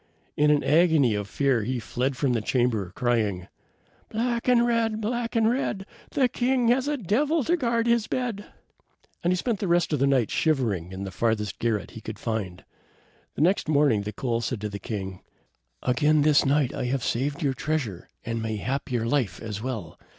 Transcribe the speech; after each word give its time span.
In 0.35 0.49
an 0.49 0.63
agony 0.63 1.13
of 1.13 1.27
fear 1.29 1.61
he 1.61 1.77
fled 1.79 2.17
from 2.17 2.33
the 2.33 2.41
chamber, 2.41 2.91
crying, 2.95 3.47
"Black 4.09 4.47
and 4.47 4.65
red! 4.65 4.99
black 4.99 5.35
and 5.35 5.47
red! 5.47 5.85
The 6.09 6.27
king 6.27 6.69
has 6.69 6.87
a 6.87 6.97
devil 6.97 7.43
to 7.43 7.55
guard 7.55 7.85
his 7.85 8.07
bed." 8.07 8.47
And 9.23 9.31
he 9.31 9.37
spent 9.37 9.59
the 9.59 9.67
rest 9.67 9.93
of 9.93 9.99
the 9.99 10.07
night 10.07 10.31
shivering 10.31 10.91
in 10.91 11.03
the 11.03 11.11
farthest 11.11 11.59
garret 11.59 11.91
he 11.91 12.01
could 12.01 12.17
find. 12.17 12.63
The 13.35 13.41
next 13.41 13.67
morning 13.69 14.01
the 14.01 14.11
coal 14.11 14.41
said 14.41 14.59
to 14.61 14.69
the 14.69 14.79
king: 14.79 15.21
"Again 15.83 16.23
this 16.23 16.47
night 16.47 16.71
have 16.71 16.79
I 17.01 17.05
saved 17.05 17.43
your 17.43 17.53
treasure, 17.53 18.09
and 18.25 18.41
mayhap 18.41 18.91
your 18.91 19.05
life 19.05 19.39
as 19.39 19.61
well. 19.61 19.99